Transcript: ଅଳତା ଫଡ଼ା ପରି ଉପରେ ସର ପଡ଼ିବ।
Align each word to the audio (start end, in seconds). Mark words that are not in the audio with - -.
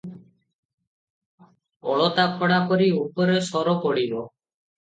ଅଳତା 1.93 2.27
ଫଡ଼ା 2.41 2.59
ପରି 2.73 2.89
ଉପରେ 3.05 3.39
ସର 3.53 3.79
ପଡ଼ିବ। 3.87 4.27